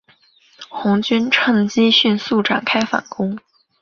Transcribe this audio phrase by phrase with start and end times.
[0.67, 3.37] 红军乘机迅速展开反攻。